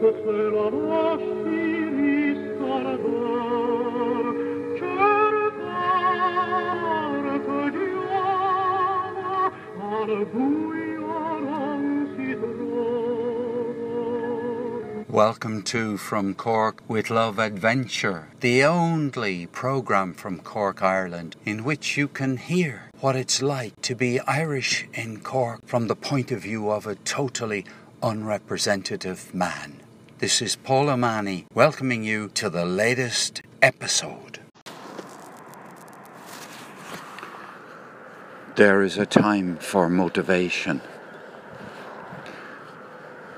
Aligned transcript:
Welcome 0.00 0.14
to 15.64 15.96
From 15.96 16.34
Cork 16.34 16.82
with 16.86 17.10
Love 17.10 17.40
Adventure, 17.40 18.28
the 18.38 18.62
only 18.62 19.48
program 19.48 20.14
from 20.14 20.38
Cork, 20.38 20.80
Ireland, 20.80 21.34
in 21.44 21.64
which 21.64 21.96
you 21.96 22.06
can 22.06 22.36
hear 22.36 22.82
what 23.00 23.16
it's 23.16 23.42
like 23.42 23.82
to 23.82 23.96
be 23.96 24.20
Irish 24.20 24.86
in 24.94 25.22
Cork 25.22 25.66
from 25.66 25.88
the 25.88 25.96
point 25.96 26.30
of 26.30 26.42
view 26.42 26.70
of 26.70 26.86
a 26.86 26.94
totally 26.94 27.64
unrepresentative 28.00 29.34
man. 29.34 29.80
This 30.20 30.42
is 30.42 30.56
Paul 30.56 30.90
O'Mahony 30.90 31.46
welcoming 31.54 32.02
you 32.02 32.28
to 32.30 32.50
the 32.50 32.64
latest 32.64 33.40
episode. 33.62 34.40
There 38.56 38.82
is 38.82 38.98
a 38.98 39.06
time 39.06 39.58
for 39.58 39.88
motivation. 39.88 40.80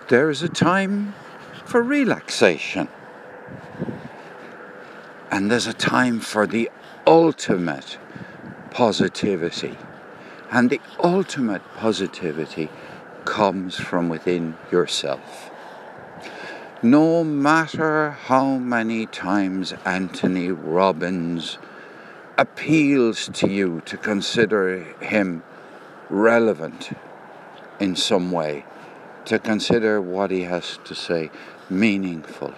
There 0.09 0.30
is 0.30 0.43
a 0.43 0.48
time 0.48 1.12
for 1.66 1.83
relaxation. 1.83 2.88
And 5.30 5.51
there's 5.51 5.66
a 5.66 5.74
time 5.74 6.19
for 6.19 6.47
the 6.47 6.71
ultimate 7.07 7.99
positivity. 8.71 9.77
And 10.51 10.71
the 10.71 10.80
ultimate 11.05 11.62
positivity 11.77 12.71
comes 13.27 13.77
from 13.77 14.09
within 14.09 14.57
yourself. 14.73 15.51
No 16.83 17.23
matter 17.23 18.13
how 18.13 18.57
many 18.57 19.05
times 19.05 19.75
Anthony 19.85 20.51
Robbins 20.51 21.59
appeals 22.39 23.29
to 23.35 23.51
you 23.51 23.83
to 23.85 23.99
consider 23.99 24.79
him 24.99 25.43
relevant 26.09 26.93
in 27.79 27.97
some 27.97 28.33
way, 28.33 28.65
to 29.27 29.39
consider 29.39 30.01
what 30.01 30.31
he 30.31 30.45
has 30.45 30.79
to 30.85 30.95
say 30.95 31.31
meaningful. 31.69 32.55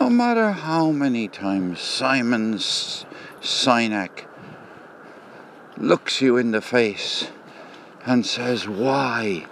No 0.00 0.10
matter 0.10 0.50
how 0.50 0.90
many 0.90 1.28
times 1.28 1.80
Simon 1.80 2.54
Sinek 2.54 4.24
looks 5.76 6.20
you 6.20 6.36
in 6.36 6.50
the 6.50 6.60
face 6.60 7.30
and 8.04 8.26
says, 8.26 8.66
Why? 8.66 9.46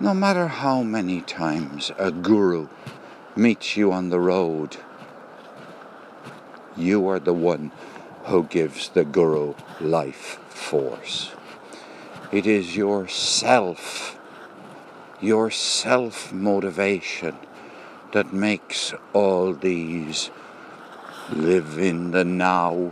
No 0.00 0.12
matter 0.12 0.48
how 0.48 0.82
many 0.82 1.20
times 1.20 1.92
a 1.98 2.10
guru 2.10 2.66
meets 3.36 3.76
you 3.76 3.92
on 3.92 4.10
the 4.10 4.18
road, 4.18 4.76
you 6.76 7.06
are 7.06 7.20
the 7.20 7.32
one 7.32 7.70
who 8.24 8.42
gives 8.42 8.88
the 8.88 9.04
guru 9.04 9.54
life 9.80 10.40
force. 10.48 11.30
It 12.32 12.44
is 12.44 12.76
yourself, 12.76 14.18
your 15.20 15.52
self 15.52 16.32
motivation 16.32 17.36
that 18.10 18.32
makes 18.32 18.94
all 19.12 19.52
these 19.52 20.30
live 21.30 21.78
in 21.78 22.10
the 22.10 22.24
now, 22.24 22.90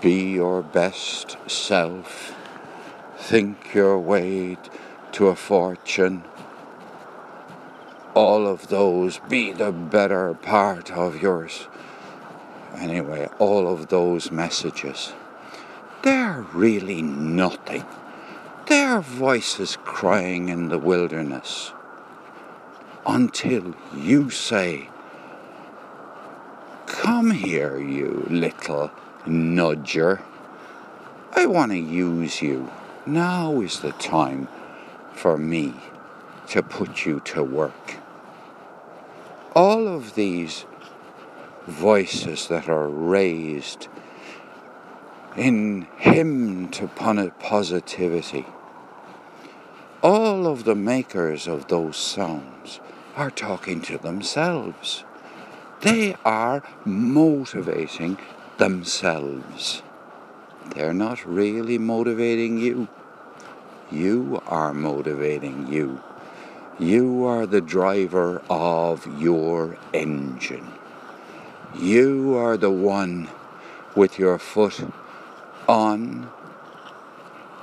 be 0.00 0.32
your 0.32 0.60
best 0.60 1.36
self, 1.46 2.34
think 3.16 3.74
your 3.74 3.96
way 3.96 4.56
to 5.18 5.26
a 5.26 5.34
fortune. 5.34 6.22
All 8.14 8.46
of 8.46 8.68
those 8.68 9.18
be 9.28 9.50
the 9.50 9.72
better 9.72 10.32
part 10.34 10.92
of 10.92 11.20
yours. 11.20 11.66
Anyway, 12.76 13.26
all 13.40 13.66
of 13.66 13.88
those 13.88 14.30
messages, 14.30 15.14
they're 16.04 16.46
really 16.52 17.02
nothing. 17.02 17.84
They're 18.68 19.00
voices 19.00 19.76
crying 19.82 20.50
in 20.50 20.68
the 20.68 20.78
wilderness 20.78 21.72
until 23.04 23.74
you 23.92 24.30
say, 24.30 24.88
Come 26.86 27.32
here, 27.32 27.76
you 27.76 28.24
little 28.30 28.92
nudger. 29.26 30.22
I 31.32 31.46
want 31.46 31.72
to 31.72 31.78
use 31.78 32.40
you. 32.40 32.70
Now 33.04 33.60
is 33.60 33.80
the 33.80 33.90
time 33.92 34.46
for 35.18 35.36
me 35.36 35.74
to 36.46 36.62
put 36.62 37.04
you 37.04 37.18
to 37.20 37.42
work. 37.42 37.96
All 39.52 39.88
of 39.88 40.14
these 40.14 40.64
voices 41.66 42.46
that 42.46 42.68
are 42.68 42.88
raised 42.88 43.88
in 45.36 45.88
hymn 45.96 46.68
to 46.68 46.86
positivity, 46.86 48.46
all 50.02 50.46
of 50.46 50.62
the 50.62 50.76
makers 50.76 51.48
of 51.48 51.66
those 51.66 51.96
sounds 51.96 52.78
are 53.16 53.30
talking 53.30 53.80
to 53.82 53.98
themselves. 53.98 55.04
They 55.80 56.14
are 56.24 56.62
motivating 56.84 58.18
themselves. 58.58 59.82
They're 60.74 60.94
not 60.94 61.26
really 61.26 61.78
motivating 61.78 62.58
you. 62.58 62.88
You 63.90 64.42
are 64.46 64.74
motivating 64.74 65.72
you. 65.72 66.02
You 66.78 67.24
are 67.24 67.46
the 67.46 67.62
driver 67.62 68.42
of 68.50 69.06
your 69.20 69.78
engine. 69.94 70.72
You 71.74 72.36
are 72.36 72.58
the 72.58 72.70
one 72.70 73.30
with 73.96 74.18
your 74.18 74.38
foot 74.38 74.86
on 75.66 76.30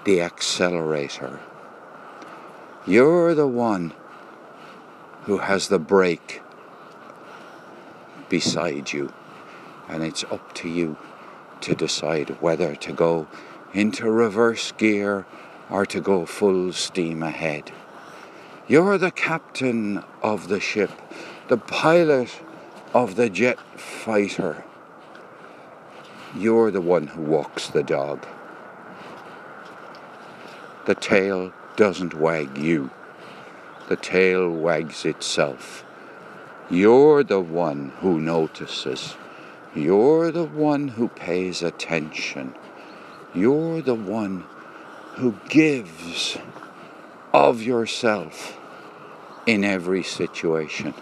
the 0.03 0.21
accelerator. 0.21 1.39
You're 2.87 3.35
the 3.35 3.47
one 3.47 3.93
who 5.23 5.37
has 5.39 5.67
the 5.67 5.79
brake 5.79 6.41
beside 8.29 8.93
you, 8.93 9.13
and 9.87 10.03
it's 10.03 10.23
up 10.25 10.53
to 10.55 10.69
you 10.69 10.97
to 11.61 11.75
decide 11.75 12.41
whether 12.41 12.75
to 12.75 12.93
go 12.93 13.27
into 13.73 14.09
reverse 14.09 14.71
gear 14.71 15.25
are 15.69 15.85
to 15.85 15.99
go 15.99 16.25
full 16.25 16.71
steam 16.73 17.23
ahead. 17.23 17.71
You're 18.67 18.97
the 18.97 19.11
captain 19.11 20.03
of 20.21 20.47
the 20.47 20.59
ship, 20.59 20.91
the 21.47 21.57
pilot 21.57 22.41
of 22.93 23.15
the 23.15 23.29
jet 23.29 23.59
fighter. 23.79 24.63
You're 26.35 26.71
the 26.71 26.81
one 26.81 27.07
who 27.07 27.21
walks 27.21 27.67
the 27.67 27.83
dog. 27.83 28.25
The 30.85 30.95
tail 30.95 31.53
doesn't 31.75 32.13
wag 32.13 32.57
you, 32.57 32.89
the 33.89 33.95
tail 33.95 34.49
wags 34.49 35.05
itself. 35.05 35.83
You're 36.69 37.23
the 37.23 37.39
one 37.39 37.91
who 37.99 38.19
notices. 38.19 39.15
You're 39.75 40.31
the 40.31 40.45
one 40.45 40.87
who 40.87 41.09
pays 41.09 41.61
attention. 41.61 42.55
You're 43.33 43.81
the 43.81 43.93
one 43.93 44.45
who 45.15 45.33
gives 45.47 46.37
of 47.33 47.61
yourself 47.61 48.59
in 49.45 49.63
every 49.63 50.03
situation. 50.03 50.93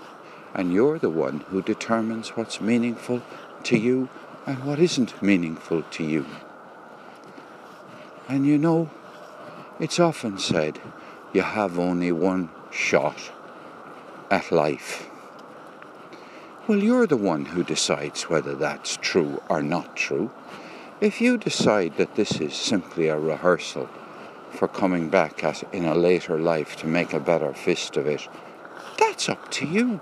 And 0.54 0.72
you're 0.72 1.00
the 1.00 1.10
one 1.10 1.40
who 1.50 1.64
determines 1.64 2.30
what's 2.30 2.62
meaningful 2.62 3.24
to 3.64 3.78
you 3.78 4.10
and 4.46 4.64
what 4.64 4.78
isn't 4.78 5.20
meaningful 5.22 5.82
to 5.82 6.04
you. 6.04 6.28
And 8.30 8.46
you 8.46 8.60
know, 8.60 8.92
it's 9.80 10.00
often 10.00 10.38
said 10.38 10.80
you 11.34 11.42
have 11.42 11.80
only 11.80 12.12
one 12.12 12.50
shot 12.70 13.32
at 14.30 14.52
life. 14.52 15.10
Well, 16.68 16.78
you're 16.78 17.08
the 17.08 17.18
one 17.18 17.46
who 17.46 17.64
decides 17.64 18.30
whether 18.30 18.54
that's 18.54 18.98
true 19.02 19.42
or 19.50 19.64
not 19.64 19.98
true. 19.98 20.30
If 21.02 21.20
you 21.20 21.40
decide 21.40 21.98
that 21.98 22.16
this 22.16 22.40
is 22.40 22.54
simply 22.54 23.08
a 23.08 23.18
rehearsal 23.18 23.90
for 24.54 24.68
coming 24.68 25.10
back 25.10 25.44
at, 25.44 25.64
in 25.74 25.86
a 25.86 25.96
later 25.96 26.40
life 26.40 26.76
to 26.78 26.88
make 26.88 27.14
a 27.14 27.20
better 27.20 27.54
fist 27.54 27.98
of 27.98 28.08
it, 28.08 28.28
that's 28.98 29.28
up 29.28 29.50
to 29.52 29.66
you. 29.66 30.00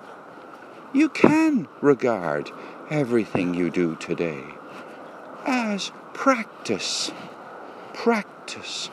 You 0.93 1.09
can 1.09 1.67
regard 1.79 2.51
everything 2.89 3.53
you 3.53 3.69
do 3.69 3.95
today 3.95 4.43
as 5.45 5.91
practice. 6.13 7.11
Practice. 7.93 8.89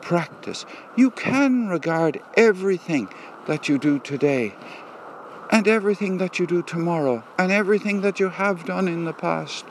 Practice. 0.00 0.64
You 0.96 1.10
can 1.10 1.68
regard 1.68 2.20
everything 2.36 3.08
that 3.46 3.68
you 3.68 3.78
do 3.78 3.98
today 3.98 4.54
and 5.50 5.68
everything 5.68 6.18
that 6.18 6.38
you 6.38 6.46
do 6.46 6.62
tomorrow 6.62 7.22
and 7.38 7.52
everything 7.52 8.00
that 8.00 8.18
you 8.18 8.28
have 8.30 8.64
done 8.64 8.88
in 8.88 9.04
the 9.04 9.12
past. 9.12 9.64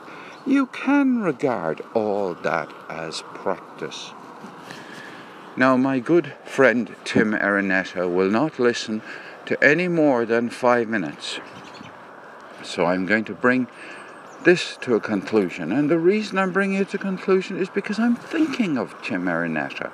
You 0.46 0.66
can 0.66 1.20
regard 1.20 1.82
all 1.94 2.34
that 2.34 2.72
as 2.88 3.22
practice. 3.34 4.12
Now, 5.56 5.76
my 5.76 6.00
good 6.00 6.32
friend 6.44 6.94
Tim 7.04 7.32
Araneta 7.32 8.12
will 8.12 8.28
not 8.28 8.58
listen 8.58 9.02
to 9.46 9.62
any 9.62 9.86
more 9.86 10.24
than 10.24 10.50
five 10.50 10.88
minutes. 10.88 11.38
So 12.62 12.86
I'm 12.86 13.06
going 13.06 13.24
to 13.26 13.34
bring 13.34 13.68
this 14.42 14.76
to 14.82 14.94
a 14.94 15.00
conclusion. 15.00 15.70
And 15.70 15.88
the 15.88 15.98
reason 15.98 16.38
I'm 16.38 16.50
bringing 16.50 16.80
it 16.80 16.88
to 16.90 16.96
a 16.96 17.00
conclusion 17.00 17.56
is 17.56 17.68
because 17.68 18.00
I'm 18.00 18.16
thinking 18.16 18.76
of 18.76 19.00
Tim 19.02 19.24
Marinetta. 19.24 19.92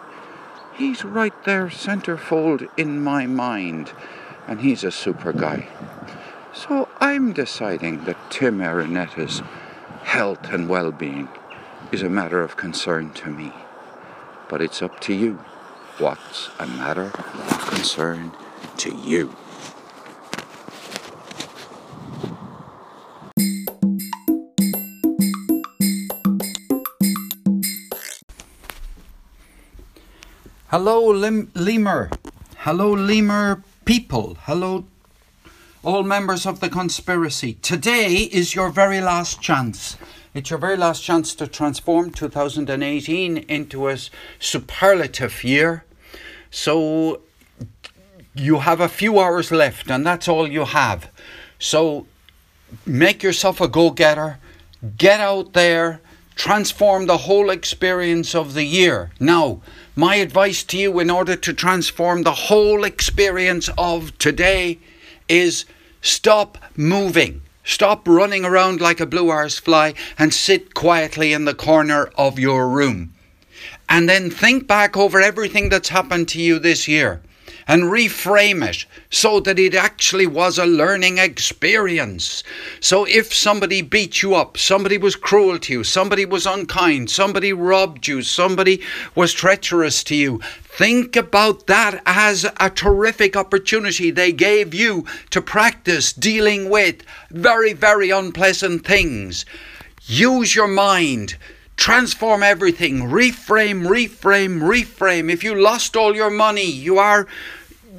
He's 0.74 1.04
right 1.04 1.34
there, 1.44 1.66
centerfold 1.66 2.66
in 2.78 3.02
my 3.02 3.26
mind, 3.26 3.92
and 4.48 4.62
he's 4.62 4.82
a 4.82 4.90
super 4.90 5.32
guy. 5.32 5.68
So 6.54 6.88
I'm 7.00 7.32
deciding 7.32 8.04
that 8.04 8.30
Tim 8.30 8.58
Marinetta's 8.58 9.42
health 10.04 10.50
and 10.52 10.68
well 10.68 10.90
being 10.90 11.28
is 11.92 12.02
a 12.02 12.08
matter 12.08 12.40
of 12.40 12.56
concern 12.56 13.12
to 13.12 13.28
me. 13.28 13.52
But 14.48 14.62
it's 14.62 14.80
up 14.80 15.00
to 15.00 15.14
you. 15.14 15.44
What's 16.00 16.48
a 16.58 16.66
matter 16.66 17.12
of 17.14 17.66
concern 17.68 18.32
to 18.78 18.90
you? 18.90 19.36
Hello, 30.68 31.04
Lim- 31.10 31.50
Lemur. 31.54 32.08
Hello, 32.56 32.92
Lemur 32.92 33.62
people. 33.84 34.38
Hello, 34.44 34.86
all 35.82 36.02
members 36.02 36.46
of 36.46 36.60
the 36.60 36.70
conspiracy. 36.70 37.58
Today 37.60 38.30
is 38.32 38.54
your 38.54 38.70
very 38.70 39.02
last 39.02 39.42
chance. 39.42 39.98
It's 40.32 40.48
your 40.48 40.58
very 40.58 40.78
last 40.78 41.02
chance 41.04 41.34
to 41.34 41.46
transform 41.46 42.10
2018 42.10 43.36
into 43.36 43.88
a 43.88 43.98
superlative 44.38 45.44
year. 45.44 45.84
So 46.50 47.20
you 48.34 48.60
have 48.60 48.80
a 48.80 48.88
few 48.88 49.18
hours 49.18 49.50
left, 49.50 49.90
and 49.90 50.06
that's 50.06 50.28
all 50.28 50.48
you 50.48 50.64
have. 50.64 51.10
So 51.58 52.06
make 52.86 53.22
yourself 53.22 53.60
a 53.60 53.68
go 53.68 53.90
getter, 53.90 54.38
get 54.96 55.20
out 55.20 55.52
there, 55.52 56.00
transform 56.36 57.06
the 57.06 57.18
whole 57.18 57.50
experience 57.50 58.34
of 58.34 58.54
the 58.54 58.64
year. 58.64 59.10
Now, 59.20 59.60
my 59.94 60.16
advice 60.16 60.62
to 60.64 60.78
you 60.78 60.98
in 60.98 61.10
order 61.10 61.36
to 61.36 61.52
transform 61.52 62.22
the 62.22 62.48
whole 62.48 62.84
experience 62.84 63.68
of 63.76 64.16
today 64.18 64.78
is 65.28 65.66
stop 66.00 66.56
moving. 66.76 67.42
Stop 67.62 68.08
running 68.08 68.44
around 68.44 68.80
like 68.80 69.00
a 69.00 69.06
blue 69.06 69.28
arse 69.28 69.58
fly 69.58 69.94
and 70.18 70.32
sit 70.32 70.72
quietly 70.74 71.32
in 71.32 71.44
the 71.44 71.54
corner 71.54 72.10
of 72.16 72.38
your 72.38 72.68
room. 72.68 73.12
And 73.88 74.08
then 74.08 74.30
think 74.30 74.66
back 74.66 74.96
over 74.96 75.20
everything 75.20 75.68
that's 75.68 75.88
happened 75.88 76.28
to 76.28 76.40
you 76.40 76.58
this 76.58 76.86
year 76.88 77.20
and 77.70 77.84
reframe 77.84 78.68
it 78.68 78.84
so 79.10 79.38
that 79.38 79.56
it 79.56 79.74
actually 79.76 80.26
was 80.26 80.58
a 80.58 80.66
learning 80.66 81.18
experience. 81.18 82.42
So 82.80 83.04
if 83.04 83.32
somebody 83.32 83.80
beat 83.80 84.22
you 84.22 84.34
up, 84.34 84.58
somebody 84.58 84.98
was 84.98 85.14
cruel 85.14 85.56
to 85.60 85.72
you, 85.72 85.84
somebody 85.84 86.24
was 86.24 86.46
unkind, 86.46 87.10
somebody 87.10 87.52
robbed 87.52 88.08
you, 88.08 88.22
somebody 88.22 88.82
was 89.14 89.32
treacherous 89.32 90.02
to 90.04 90.16
you, 90.16 90.40
think 90.64 91.14
about 91.14 91.68
that 91.68 92.02
as 92.06 92.44
a 92.58 92.70
terrific 92.70 93.36
opportunity 93.36 94.10
they 94.10 94.32
gave 94.32 94.74
you 94.74 95.04
to 95.30 95.40
practice 95.40 96.12
dealing 96.12 96.70
with 96.70 97.04
very, 97.30 97.72
very 97.72 98.10
unpleasant 98.10 98.84
things. 98.84 99.44
Use 100.06 100.56
your 100.56 100.66
mind 100.66 101.36
transform 101.80 102.42
everything, 102.42 103.00
reframe, 103.00 103.88
reframe, 103.88 104.60
reframe. 104.60 105.32
If 105.32 105.42
you 105.42 105.54
lost 105.54 105.96
all 105.96 106.14
your 106.14 106.30
money, 106.30 106.70
you 106.70 106.98
are 106.98 107.26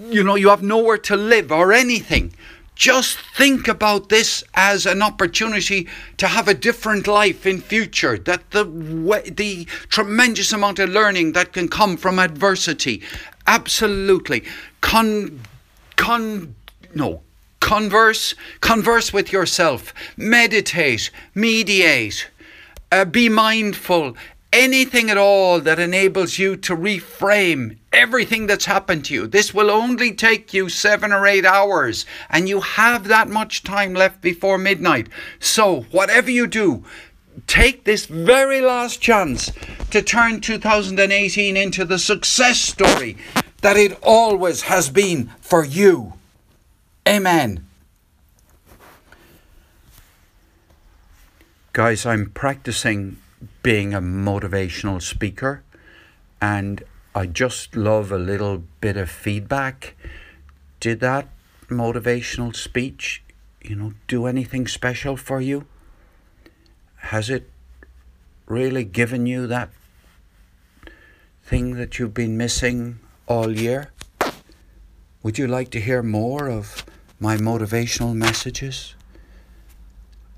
you 0.08 0.24
know, 0.24 0.36
you 0.36 0.50
have 0.50 0.64
nowhere 0.64 0.98
to 0.98 1.16
live 1.16 1.52
or 1.52 1.74
anything. 1.74 2.34
Just 2.76 3.18
think 3.36 3.68
about 3.68 4.10
this 4.10 4.44
as 4.54 4.86
an 4.86 5.02
opportunity 5.02 5.88
to 6.18 6.28
have 6.28 6.48
a 6.48 6.54
different 6.54 7.08
life 7.08 7.46
in 7.46 7.60
future. 7.60 8.18
That 8.18 8.52
the 8.52 8.64
the 8.64 9.66
tremendous 9.90 10.54
amount 10.54 10.80
of 10.80 10.90
learning 10.90 11.34
that 11.34 11.52
can 11.54 11.68
come 11.68 11.98
from 11.98 12.20
adversity, 12.20 13.02
absolutely. 13.48 14.44
Con, 14.82 15.42
con, 15.96 16.56
no, 16.96 17.22
converse, 17.60 18.36
converse 18.62 19.12
with 19.12 19.32
yourself. 19.32 19.94
Meditate, 20.18 21.12
mediate. 21.36 22.28
Uh, 22.92 23.06
be 23.06 23.30
mindful, 23.30 24.18
anything 24.52 25.10
at 25.10 25.18
all 25.18 25.62
that 25.62 25.80
enables 25.80 26.38
you 26.38 26.58
to 26.58 26.76
reframe 26.76 27.78
everything 27.94 28.48
that's 28.48 28.66
happened 28.66 29.06
to 29.06 29.14
you. 29.14 29.28
This 29.28 29.54
will 29.54 29.72
only 29.72 30.14
take 30.14 30.54
you 30.54 30.68
seven 30.68 31.14
or 31.14 31.26
eight 31.26 31.46
hours, 31.46 32.06
and 32.30 32.50
you 32.50 32.60
have 32.60 33.08
that 33.08 33.30
much 33.30 33.64
time 33.64 33.94
left 33.94 34.22
before 34.22 34.58
midnight. 34.58 35.08
So, 35.40 35.84
whatever 35.92 36.30
you 36.30 36.48
do, 36.48 36.84
take 37.48 37.86
this 37.86 38.08
very 38.08 38.60
last 38.60 39.02
chance 39.02 39.54
to 39.92 40.02
turn 40.02 40.42
2018 40.42 41.56
into 41.56 41.86
the 41.86 41.98
success 41.98 42.60
story 42.60 43.18
that 43.62 43.78
it 43.78 43.98
always 44.04 44.64
has 44.64 44.90
been 44.90 45.32
for 45.40 45.64
you. 45.64 46.14
Amen. 47.08 47.66
Guys, 51.74 52.06
I'm 52.06 52.30
practicing 52.32 53.16
being 53.64 53.94
a 53.94 54.02
motivational 54.02 55.02
speaker, 55.02 55.64
and 56.42 56.84
I 57.16 57.28
just 57.28 57.78
love 57.78 58.12
a 58.12 58.18
little 58.18 58.64
bit 58.82 58.98
of 58.98 59.10
feedback. 59.10 59.96
Did 60.82 61.00
that 61.00 61.30
motivational 61.70 62.54
speech, 62.54 63.24
you 63.64 63.78
know, 63.78 63.94
do 64.10 64.26
anything 64.26 64.68
special 64.68 65.16
for 65.16 65.40
you? 65.40 65.66
Has 66.98 67.30
it 67.30 67.50
really 68.48 68.84
given 68.84 69.26
you 69.26 69.48
that 69.48 69.70
thing 71.46 71.76
that 71.76 71.98
you've 71.98 72.14
been 72.14 72.36
missing 72.36 73.00
all 73.28 73.58
year? 73.58 73.94
Would 75.24 75.38
you 75.38 75.48
like 75.48 75.70
to 75.70 75.80
hear 75.80 76.04
more 76.04 76.50
of 76.50 76.84
my 77.18 77.38
motivational 77.38 78.14
messages? 78.14 78.94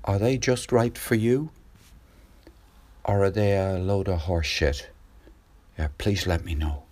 Are 0.04 0.18
they 0.18 0.36
just 0.36 0.70
right 0.70 0.96
for 0.96 1.14
you? 1.14 1.50
or 3.04 3.24
are 3.24 3.30
they 3.30 3.56
a 3.56 3.78
load 3.78 4.08
of 4.08 4.20
horse 4.20 4.46
shit? 4.46 4.88
Yeah, 5.78 5.88
please 5.98 6.26
let 6.26 6.44
me 6.44 6.54
know. 6.54 6.84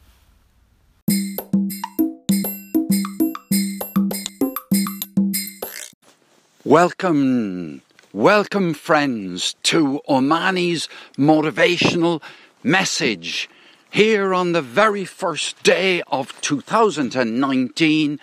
Welcome, 6.65 7.83
welcome, 8.13 8.75
friends, 8.75 9.57
to 9.65 10.01
O'Mahony's 10.09 10.89
motivational 11.17 12.23
message 12.63 13.49
here 13.91 14.33
on 14.33 14.53
the 14.53 14.63
very 14.63 15.05
first 15.05 15.63
day 15.63 16.03
of 16.07 16.39
2019, 16.41 18.21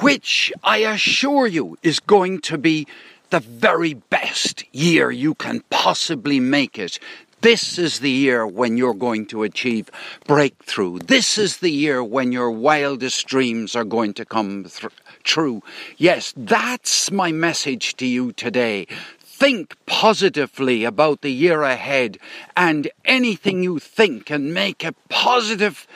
which 0.00 0.52
I 0.62 0.78
assure 0.78 1.46
you 1.46 1.78
is 1.82 2.00
going 2.00 2.40
to 2.42 2.58
be 2.58 2.86
the 3.30 3.40
very 3.40 3.94
best 3.94 4.64
year 4.74 5.10
you 5.10 5.34
can 5.34 5.62
possibly 5.70 6.40
make 6.40 6.78
it. 6.78 6.98
This 7.40 7.78
is 7.78 8.00
the 8.00 8.10
year 8.10 8.46
when 8.46 8.76
you're 8.76 8.92
going 8.92 9.24
to 9.26 9.44
achieve 9.44 9.90
breakthrough. 10.26 10.98
This 10.98 11.38
is 11.38 11.58
the 11.58 11.70
year 11.70 12.04
when 12.04 12.32
your 12.32 12.50
wildest 12.50 13.26
dreams 13.26 13.74
are 13.74 13.84
going 13.84 14.12
to 14.14 14.26
come 14.26 14.64
th- 14.64 14.92
true. 15.22 15.62
Yes, 15.96 16.34
that's 16.36 17.10
my 17.10 17.32
message 17.32 17.96
to 17.96 18.06
you 18.06 18.32
today. 18.32 18.86
Think 19.20 19.74
positively 19.86 20.84
about 20.84 21.22
the 21.22 21.32
year 21.32 21.62
ahead 21.62 22.18
and 22.58 22.90
anything 23.06 23.62
you 23.62 23.78
think 23.78 24.28
and 24.28 24.52
make 24.52 24.84
a 24.84 24.92
positive 25.08 25.86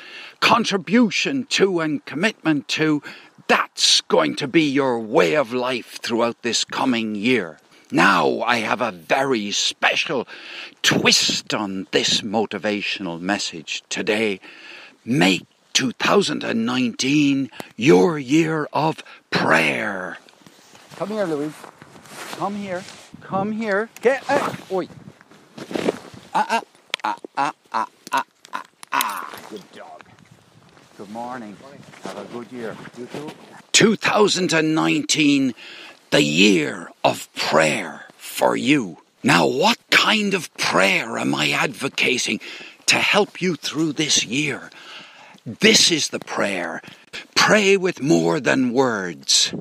contribution 0.41 1.45
to 1.47 1.81
and 1.81 2.03
commitment 2.07 2.69
to 2.69 3.03
that's 3.47 4.01
going 4.03 4.37
to 4.37 4.49
be 4.49 4.63
your 4.63 4.99
way 4.99 5.35
of 5.35 5.53
life 5.53 5.99
throughout 6.03 6.43
this 6.43 6.65
coming 6.65 7.15
year. 7.15 7.59
Now, 7.91 8.41
I 8.41 8.57
have 8.59 8.81
a 8.81 8.91
very 8.91 9.51
special 9.51 10.27
twist 10.83 11.55
on 11.55 11.87
this 11.93 12.23
motivational 12.23 13.21
message 13.21 13.83
today. 13.89 14.41
Make 15.05 15.47
2019 15.75 17.51
your 17.77 18.19
year 18.19 18.69
of 18.73 19.03
prayer. 19.31 20.19
Come 20.97 21.11
here, 21.11 21.25
Louise. 21.25 21.55
Come 22.33 22.57
here. 22.57 22.83
Come 23.21 23.53
here. 23.53 23.89
Get. 24.01 24.25
Uh, 24.29 24.55
oi. 24.73 24.89
Ah, 26.35 26.47
ah, 26.49 26.63
ah, 27.05 27.17
ah, 27.37 27.53
ah, 27.73 27.89
ah, 28.13 28.25
ah, 28.53 28.63
ah. 28.93 29.41
Good 29.51 29.73
dog. 29.73 29.94
Good 30.97 31.11
morning. 31.11 31.57
Have 32.05 32.19
a 32.19 32.25
good 32.33 32.53
year. 32.53 32.77
You 32.97 33.07
too. 33.07 33.31
2019, 33.73 35.55
the 36.11 36.23
year 36.23 36.89
of 37.03 37.29
prayer 37.35 38.05
for 38.17 38.55
you. 38.55 38.99
Now, 39.23 39.47
what 39.47 39.79
kind 39.91 40.35
of 40.35 40.55
prayer 40.55 41.19
am 41.19 41.35
I 41.35 41.51
advocating 41.51 42.39
to 42.87 42.97
help 42.97 43.43
you 43.43 43.57
through 43.57 43.95
this 43.95 44.25
year? 44.25 44.71
This 45.45 45.91
is 45.91 46.11
the 46.11 46.21
prayer 46.21 46.81
Pray 47.35 47.77
with 47.77 48.01
more 48.01 48.41
than 48.41 48.73
words. 48.73 49.53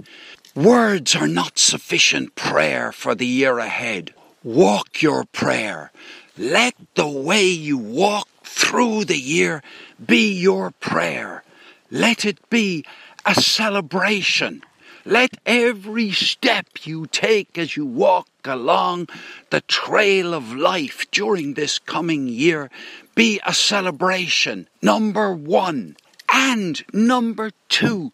Words 0.55 1.15
are 1.15 1.27
not 1.27 1.59
sufficient 1.59 2.35
prayer 2.35 2.91
for 2.91 3.13
the 3.13 3.25
year 3.25 3.59
ahead. 3.59 4.13
Walk 4.43 5.01
your 5.01 5.25
prayer. 5.25 5.91
Let 6.37 6.75
the 6.95 7.09
way 7.09 7.47
you 7.47 7.77
walk 7.77 8.29
through 8.43 9.05
the 9.05 9.17
year 9.17 9.63
be 10.05 10.31
your 10.33 10.71
prayer. 10.71 11.43
Let 11.89 12.25
it 12.25 12.49
be 12.49 12.85
a 13.25 13.35
celebration. 13.35 14.63
Let 15.05 15.37
every 15.45 16.11
step 16.11 16.67
you 16.83 17.07
take 17.07 17.57
as 17.57 17.75
you 17.75 17.85
walk 17.85 18.29
along 18.45 19.09
the 19.49 19.61
trail 19.61 20.33
of 20.33 20.55
life 20.55 21.05
during 21.11 21.53
this 21.53 21.77
coming 21.77 22.27
year 22.27 22.69
be 23.15 23.39
a 23.45 23.53
celebration. 23.53 24.67
Number 24.81 25.33
one. 25.33 25.97
And 26.31 26.83
number 26.91 27.51
two, 27.69 28.11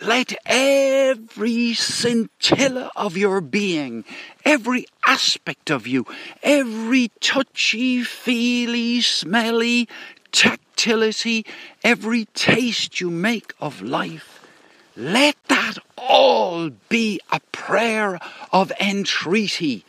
let 0.00 0.32
every 0.46 1.74
scintilla 1.74 2.90
of 2.96 3.16
your 3.16 3.40
being, 3.40 4.04
every 4.44 4.86
aspect 5.06 5.70
of 5.70 5.86
you, 5.86 6.06
every 6.42 7.10
touchy, 7.20 8.02
feely, 8.02 9.00
smelly, 9.00 9.88
tactility, 10.32 11.44
every 11.84 12.24
taste 12.34 13.00
you 13.00 13.10
make 13.10 13.52
of 13.60 13.82
life, 13.82 14.40
let 14.96 15.36
that 15.48 15.76
all 15.96 16.70
be 16.88 17.20
a 17.30 17.40
prayer 17.52 18.18
of 18.52 18.72
entreaty. 18.80 19.84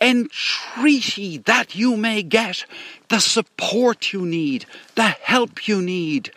Entreaty 0.00 1.38
that 1.38 1.76
you 1.76 1.96
may 1.96 2.22
get 2.22 2.64
the 3.08 3.20
support 3.20 4.12
you 4.12 4.26
need, 4.26 4.66
the 4.96 5.08
help 5.08 5.68
you 5.68 5.80
need, 5.80 6.32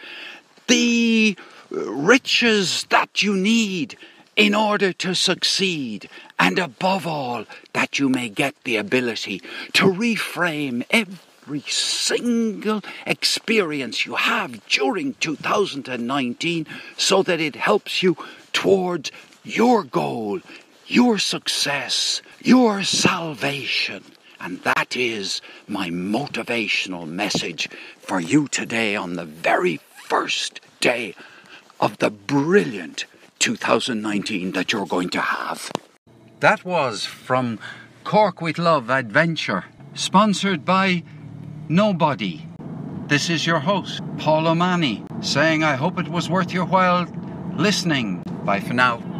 the 0.68 1.36
riches 1.70 2.86
that 2.90 3.22
you 3.22 3.36
need 3.36 3.98
in 4.36 4.54
order 4.54 4.92
to 4.92 5.16
succeed, 5.16 6.10
and 6.38 6.60
above 6.60 7.08
all, 7.08 7.46
that 7.74 8.00
you 8.00 8.10
may 8.10 8.28
get 8.28 8.54
the 8.64 8.76
ability 8.76 9.42
to 9.74 9.86
reframe 9.86 10.84
every 10.90 11.62
single 11.62 12.82
experience 13.06 14.06
you 14.06 14.16
have 14.16 14.68
during 14.68 15.14
2019 15.16 16.68
so 16.98 17.24
that 17.24 17.40
it 17.40 17.56
helps 17.56 18.04
you 18.04 18.18
towards 18.52 19.12
your 19.44 19.84
goal, 19.84 20.42
your 20.88 21.18
success, 21.18 22.22
your 22.42 22.84
salvation. 22.84 24.04
And 24.42 24.62
that 24.64 24.98
is 24.98 25.42
my 25.68 25.90
motivational 25.90 27.08
message 27.08 27.70
for 28.00 28.20
you 28.20 28.50
today 28.50 28.98
on 28.98 29.14
the 29.14 29.26
very 29.26 29.80
first 30.08 30.60
day 30.82 31.16
of 31.86 32.00
the 32.00 32.10
brilliant 32.10 33.06
2019 33.38 34.54
that 34.54 34.74
you're 34.74 34.88
going 34.88 35.08
to 35.08 35.22
have. 35.22 35.70
That 36.40 36.66
was 36.66 37.06
from 37.06 37.60
Cork 38.04 38.42
with 38.42 38.58
Love 38.58 38.90
Adventure, 38.90 39.66
sponsored 39.94 40.66
by 40.66 41.04
Nobody. 41.70 42.48
This 43.06 43.30
is 43.30 43.46
your 43.46 43.60
host, 43.60 44.02
Paul 44.18 44.48
O'Mahony, 44.48 45.04
saying 45.22 45.64
I 45.64 45.76
hope 45.76 46.00
it 46.00 46.08
was 46.08 46.28
worth 46.28 46.52
your 46.52 46.66
while 46.66 47.06
listening. 47.56 48.24
Bye 48.44 48.62
for 48.62 48.74
now. 48.74 49.15